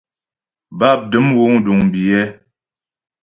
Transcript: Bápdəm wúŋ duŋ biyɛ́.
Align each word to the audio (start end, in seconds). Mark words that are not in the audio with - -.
Bápdəm 0.79 1.27
wúŋ 1.35 1.53
duŋ 1.65 1.79
biyɛ́. 1.91 2.25